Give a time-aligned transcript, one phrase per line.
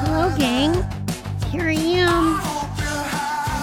[0.00, 0.72] hello, gang.
[1.50, 2.36] Here I am.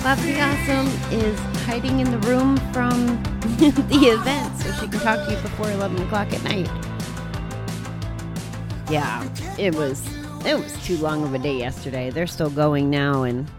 [0.04, 3.22] Buffy Awesome is hiding in the room from
[3.58, 6.70] the event so she can talk to you before 11 o'clock at night.
[8.90, 10.08] Yeah, it was
[10.46, 12.10] it was too long of a day yesterday.
[12.10, 13.50] They're still going now, and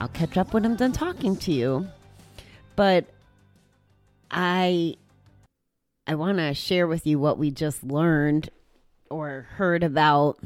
[0.00, 1.86] I'll catch up when I'm done talking to you.
[2.76, 3.06] But
[4.30, 4.96] I
[6.06, 8.50] I want to share with you what we just learned
[9.08, 10.38] or heard about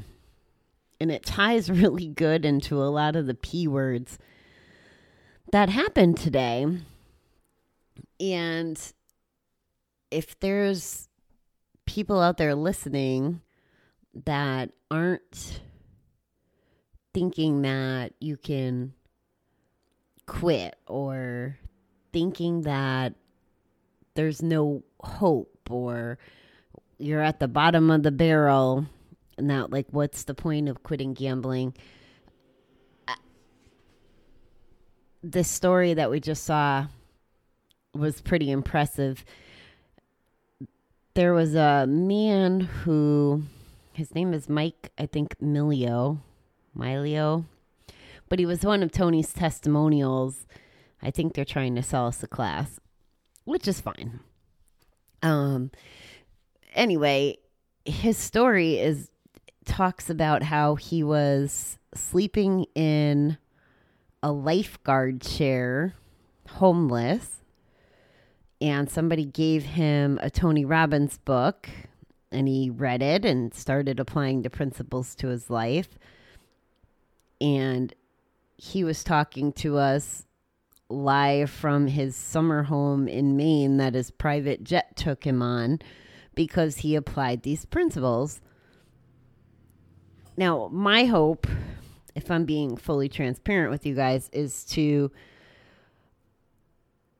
[1.00, 4.18] and it ties really good into a lot of the P words
[5.52, 6.66] that happened today.
[8.18, 8.92] And
[10.10, 11.08] if there's
[11.86, 13.40] people out there listening
[14.24, 15.60] that aren't
[17.14, 18.92] thinking that you can
[20.26, 21.58] quit or
[22.12, 23.14] thinking that
[24.14, 26.18] there's no hope or
[26.98, 28.86] you're at the bottom of the barrel
[29.36, 31.74] that like what's the point of quitting gambling?
[33.06, 33.16] I-
[35.22, 36.86] the story that we just saw
[37.94, 39.24] was pretty impressive.
[41.14, 43.44] There was a man who
[43.92, 46.18] his name is mike i think milio
[46.76, 47.46] milio.
[48.28, 50.46] But he was one of tony's testimonials.
[51.02, 52.78] I think they're trying to sell us a class
[53.44, 54.20] which is fine.
[55.22, 55.70] Um
[56.74, 57.38] anyway
[57.86, 59.10] his story is
[59.66, 63.36] talks about how he was sleeping in
[64.22, 65.94] a lifeguard chair,
[66.48, 67.42] homeless,
[68.60, 71.68] and somebody gave him a Tony Robbins book,
[72.32, 75.98] and he read it and started applying the principles to his life.
[77.40, 77.92] And
[78.56, 80.24] he was talking to us
[80.88, 85.80] live from his summer home in Maine that his private jet took him on
[86.34, 88.40] because he applied these principles.
[90.36, 91.46] Now, my hope,
[92.14, 95.10] if I'm being fully transparent with you guys, is to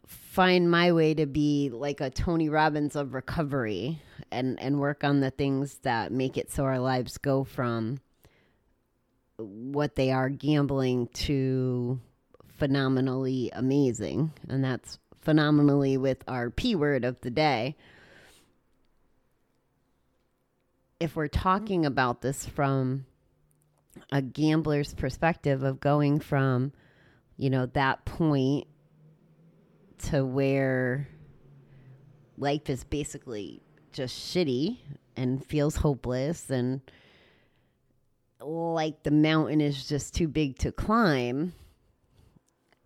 [0.06, 5.20] find my way to be like a Tony Robbins of recovery and and work on
[5.20, 8.00] the things that make it so our lives go from
[9.38, 11.98] what they are gambling to
[12.48, 14.32] phenomenally amazing.
[14.48, 17.76] And that's phenomenally with our p word of the day
[20.98, 23.06] if we're talking about this from
[24.10, 26.72] a gambler's perspective of going from,
[27.36, 28.66] you know, that point
[29.98, 31.08] to where
[32.38, 33.62] life is basically
[33.92, 34.78] just shitty
[35.16, 36.80] and feels hopeless and
[38.40, 41.54] like the mountain is just too big to climb.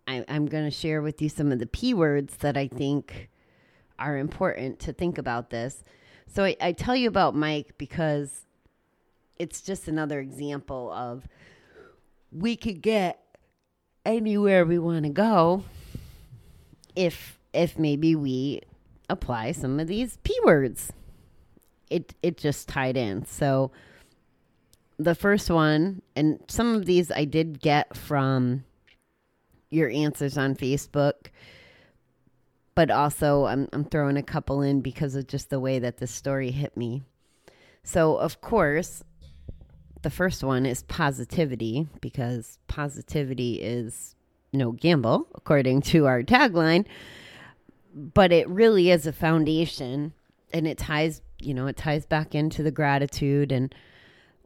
[0.07, 3.29] I, I'm going to share with you some of the P words that I think
[3.99, 5.83] are important to think about this.
[6.33, 8.45] So I, I tell you about Mike because
[9.37, 11.27] it's just another example of
[12.31, 13.19] we could get
[14.05, 15.65] anywhere we want to go
[16.95, 18.61] if if maybe we
[19.09, 20.93] apply some of these p words.
[21.89, 23.25] It it just tied in.
[23.25, 23.71] So
[25.01, 28.63] the first one and some of these i did get from
[29.71, 31.31] your answers on facebook
[32.75, 36.07] but also I'm, I'm throwing a couple in because of just the way that the
[36.07, 37.03] story hit me
[37.83, 39.03] so of course
[40.01, 44.15] the first one is positivity because positivity is
[44.53, 46.85] no gamble, according to our tagline.
[47.93, 50.13] But it really is a foundation
[50.53, 53.51] and it ties, you know, it ties back into the gratitude.
[53.51, 53.73] And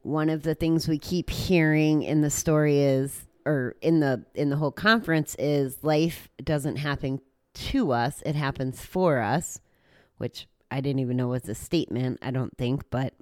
[0.02, 4.50] one of the things we keep hearing in the story is, or in the in
[4.50, 7.22] the whole conference is life doesn't happen
[7.56, 9.59] to us, it happens for us,
[10.18, 13.14] which I didn't even know was a statement, I don't think, but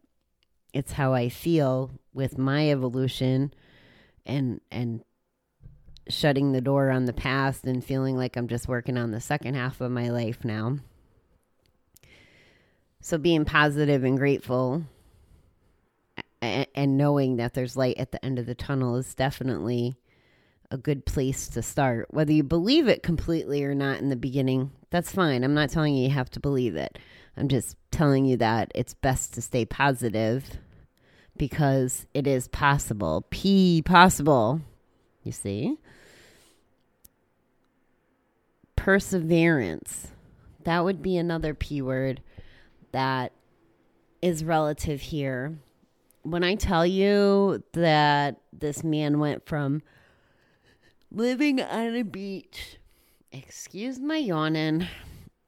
[0.74, 3.54] it's how I feel with my evolution
[4.25, 5.04] and and
[6.10, 9.56] shutting the door on the past and feeling like I'm just working on the second
[9.56, 10.80] half of my life now.
[13.00, 14.84] So being positive and grateful
[16.42, 19.96] and, knowing that there's light at the end of the tunnel is definitely
[20.71, 22.07] a good place to start.
[22.12, 25.44] Whether you believe it completely or not in the beginning, that's fine.
[25.44, 26.98] I'm not telling you you have to believe it.
[27.38, 30.57] I'm just telling you that it's best to stay positive
[31.38, 33.25] because it is possible.
[33.30, 34.62] P possible.
[35.24, 35.77] You see?
[38.75, 40.09] Perseverance.
[40.63, 42.21] That would be another P word
[42.92, 43.31] that
[44.21, 45.57] is relative here.
[46.21, 49.81] When I tell you that this man went from
[51.13, 52.77] living on a beach
[53.33, 54.88] excuse my yawning,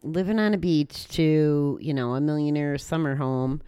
[0.02, 3.62] living on a beach to, you know, a millionaire's summer home.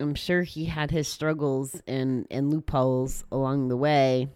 [0.00, 4.28] I'm sure he had his struggles and, and loopholes along the way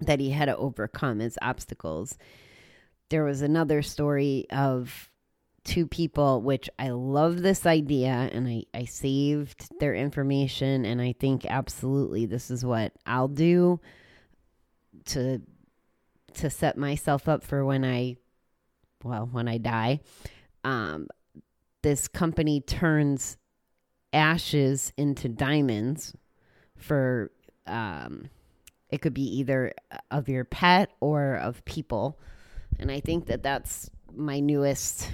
[0.00, 2.16] that he had to overcome as obstacles.
[3.10, 5.10] There was another story of
[5.64, 11.14] two people, which I love this idea, and I, I saved their information, and I
[11.18, 13.80] think absolutely this is what I'll do
[15.06, 15.40] to
[16.34, 18.16] to set myself up for when I
[19.02, 20.00] well, when I die.
[20.64, 21.08] Um,
[21.82, 23.36] this company turns
[24.12, 26.14] ashes into diamonds
[26.76, 27.30] for
[27.66, 28.30] um,
[28.90, 29.74] it could be either
[30.10, 32.18] of your pet or of people.
[32.78, 35.10] And i think that that's my newest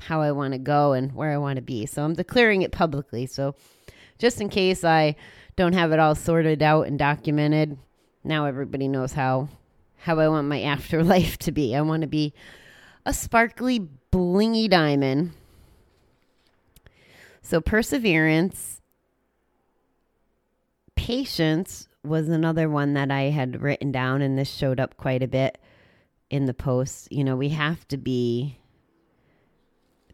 [0.00, 1.86] how i want to go and where i want to be.
[1.86, 3.26] So i'm declaring it publicly.
[3.26, 3.54] So
[4.18, 5.16] just in case i
[5.56, 7.78] don't have it all sorted out and documented
[8.24, 9.48] now everybody knows how
[9.96, 11.74] how i want my afterlife to be.
[11.74, 12.32] I want to be
[13.04, 15.32] a sparkly blingy diamond.
[17.42, 18.80] So perseverance,
[20.94, 25.28] patience was another one that I had written down, and this showed up quite a
[25.28, 25.58] bit
[26.30, 27.10] in the post.
[27.12, 28.58] You know, we have to be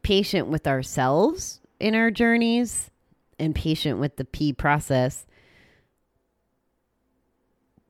[0.03, 2.91] patient with ourselves in our journeys
[3.39, 5.27] and patient with the P process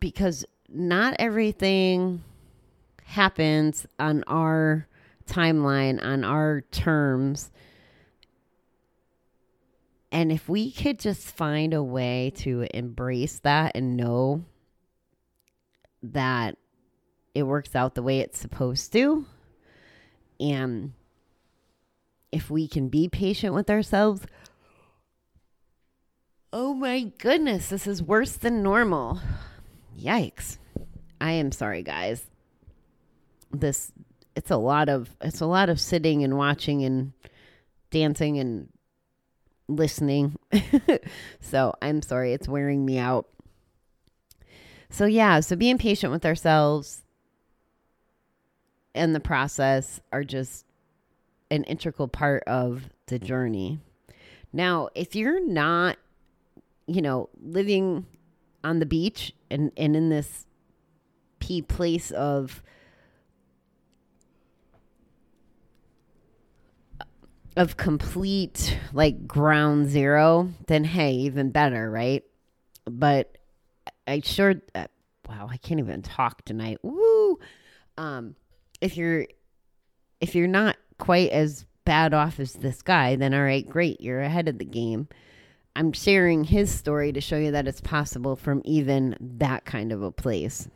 [0.07, 2.23] because not everything
[3.07, 4.87] happens on our
[5.27, 7.51] timeline, on our terms.
[10.13, 14.45] And if we could just find a way to embrace that and know
[16.05, 16.57] that
[17.35, 19.27] it works out the way it's supposed to,
[20.39, 20.93] and
[22.31, 24.25] if we can be patient with ourselves,
[26.53, 29.21] oh my goodness, this is worse than normal.
[29.99, 30.59] Yikes.
[31.21, 32.25] I am sorry, guys.
[33.51, 33.93] This
[34.35, 37.13] it's a lot of it's a lot of sitting and watching and
[37.91, 38.69] dancing and
[39.69, 40.37] listening.
[41.41, 43.27] so I'm sorry, it's wearing me out.
[44.89, 47.03] So, yeah, so being patient with ourselves
[48.95, 50.65] and the process are just
[51.51, 53.81] an integral part of the journey.
[54.53, 55.97] Now, if you're not,
[56.87, 58.07] you know, living
[58.67, 60.45] on the beach and, and in this
[61.39, 62.63] P place of
[67.57, 72.23] of complete like ground zero, then hey, even better, right?
[72.85, 73.39] But
[74.07, 74.89] I sure, uh,
[75.29, 76.79] wow, I can't even talk tonight.
[76.83, 77.39] Woo!
[77.97, 78.35] Um,
[78.81, 79.27] if you're
[80.21, 84.21] if you're not quite as bad off as this guy, then all right, great, you're
[84.21, 85.09] ahead of the game.
[85.77, 90.03] I'm sharing his story to show you that it's possible from even that kind of
[90.03, 90.71] a place.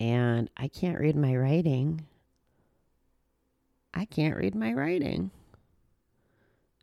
[0.00, 2.06] And I can't read my writing.
[3.94, 5.30] I can't read my writing.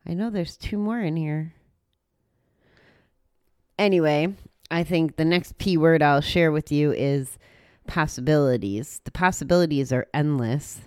[0.07, 1.53] I know there's two more in here.
[3.77, 4.33] Anyway,
[4.71, 7.37] I think the next P word I'll share with you is
[7.87, 9.01] possibilities.
[9.03, 10.79] The possibilities are endless.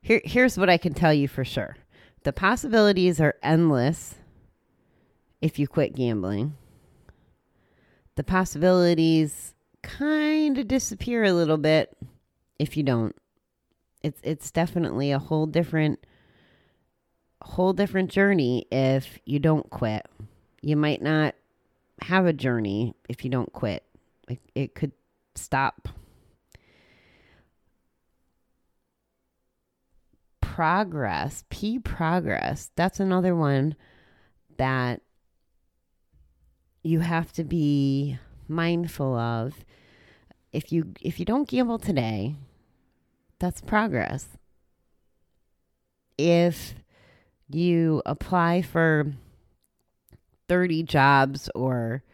[0.00, 1.76] Here, here's what I can tell you for sure
[2.24, 4.16] the possibilities are endless
[5.40, 6.56] if you quit gambling.
[8.16, 11.96] The possibilities kind of disappear a little bit
[12.58, 13.14] if you don't
[14.04, 16.06] it's it's definitely a whole different
[17.42, 20.06] whole different journey if you don't quit.
[20.60, 21.34] You might not
[22.02, 23.82] have a journey if you don't quit.
[24.28, 24.92] It, it could
[25.34, 25.88] stop.
[30.54, 32.70] Progress, P progress.
[32.76, 33.74] That's another one
[34.56, 35.00] that
[36.84, 39.64] you have to be mindful of.
[40.52, 42.36] If you if you don't gamble today,
[43.40, 44.28] that's progress.
[46.18, 46.76] If
[47.48, 49.12] you apply for
[50.48, 52.04] 30 jobs or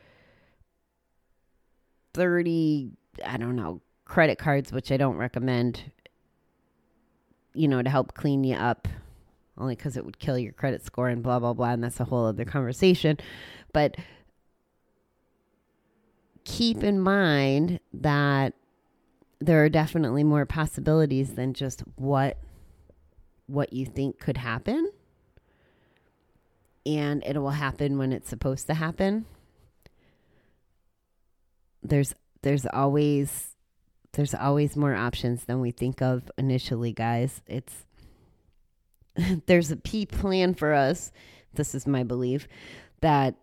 [2.14, 2.92] 30,
[3.23, 5.92] I don't know, credit cards, which I don't recommend,
[7.54, 8.88] you know, to help clean you up,
[9.59, 11.71] only because it would kill your credit score and blah, blah, blah.
[11.71, 13.19] And that's a whole other conversation.
[13.73, 13.97] But
[16.45, 18.54] keep in mind that
[19.40, 22.38] there are definitely more possibilities than just what
[23.47, 24.90] what you think could happen
[26.87, 29.26] and it will happen when it's supposed to happen
[31.83, 33.57] there's there's always
[34.12, 37.84] there's always more options than we think of initially guys it's
[39.46, 41.12] there's a p plan for us
[41.54, 42.48] this is my belief
[43.00, 43.34] that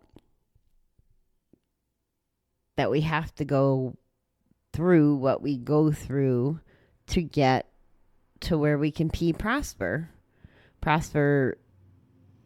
[2.77, 3.95] that we have to go
[4.71, 6.59] through what we go through
[7.07, 7.67] to get
[8.39, 10.09] to where we can be prosper.
[10.81, 11.57] Prosper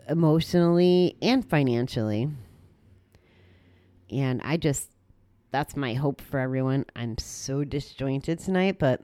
[0.07, 2.29] emotionally and financially.
[4.09, 4.90] And I just,
[5.51, 6.86] that's my hope for everyone.
[6.96, 9.01] I'm so disjointed tonight, but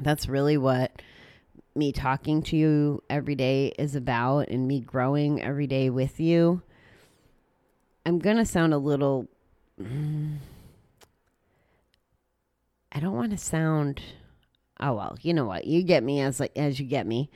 [0.00, 1.00] that's really what
[1.74, 6.62] me talking to you every day is about and me growing every day with you.
[8.04, 9.28] I'm going to sound a little.
[9.80, 9.84] I
[13.00, 14.00] don't want to sound.
[14.80, 15.66] Oh well, you know what?
[15.66, 17.30] You get me as like as you get me.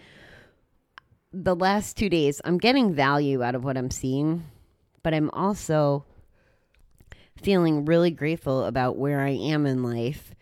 [1.32, 4.44] The last two days, I'm getting value out of what I'm seeing,
[5.02, 6.04] but I'm also
[7.42, 10.34] feeling really grateful about where I am in life,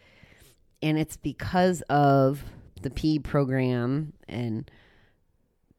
[0.83, 2.43] and it's because of
[2.83, 4.71] the P program and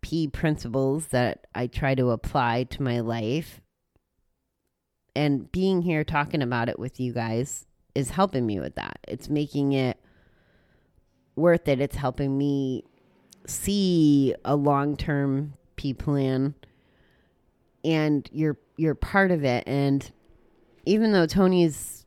[0.02, 3.62] P principles that I try to apply to my life.
[5.16, 9.00] And being here talking about it with you guys is helping me with that.
[9.08, 10.00] It's making it
[11.36, 11.82] worth it.
[11.82, 12.84] It's helping me
[13.46, 16.54] see a long-term P plan
[17.84, 20.12] and you're you're part of it and
[20.86, 22.06] even though Tony's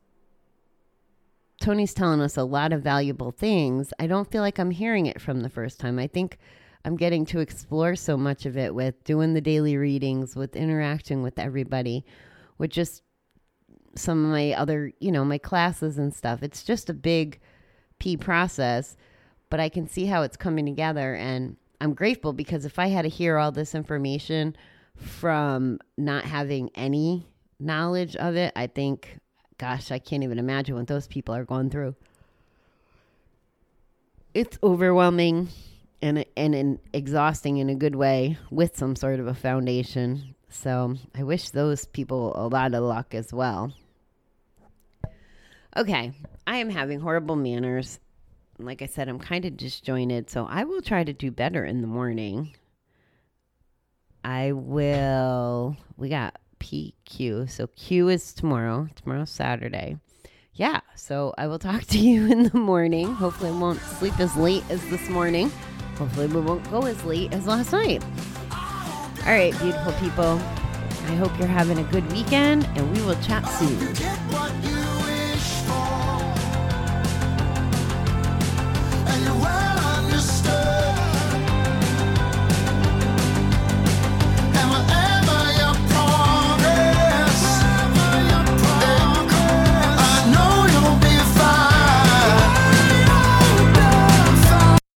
[1.60, 5.20] Tony's telling us a lot of valuable things, I don't feel like I'm hearing it
[5.20, 5.98] from the first time.
[5.98, 6.38] I think
[6.84, 11.22] I'm getting to explore so much of it with doing the daily readings, with interacting
[11.22, 12.04] with everybody,
[12.58, 13.02] with just
[13.94, 16.42] some of my other, you know, my classes and stuff.
[16.42, 17.38] It's just a big
[18.00, 18.96] P process,
[19.48, 21.14] but I can see how it's coming together.
[21.14, 24.56] And I'm grateful because if I had to hear all this information
[24.96, 27.28] from not having any
[27.62, 29.18] knowledge of it, I think,
[29.58, 31.94] gosh, I can't even imagine what those people are going through.
[34.34, 35.48] It's overwhelming
[36.00, 40.34] and and, and exhausting in a good way with some sort of a foundation.
[40.48, 43.72] So I wish those people a lot of luck as well.
[45.76, 46.12] Okay,
[46.46, 47.98] I am having horrible manners.
[48.58, 51.80] Like I said, I'm kind of disjointed, so I will try to do better in
[51.80, 52.54] the morning.
[54.22, 55.76] I will.
[55.96, 57.50] We got PQ.
[57.50, 58.88] So Q is tomorrow.
[58.94, 59.96] Tomorrow's Saturday.
[60.54, 63.12] Yeah, so I will talk to you in the morning.
[63.14, 65.50] Hopefully, I won't sleep as late as this morning.
[65.96, 68.02] Hopefully, we won't go as late as last night.
[68.52, 70.40] All right, beautiful people.
[71.04, 73.78] I hope you're having a good weekend, and we will chat soon.